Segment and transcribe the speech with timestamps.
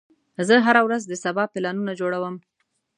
[0.47, 2.35] زه هره ورځ د سبا پلانونه جوړوم.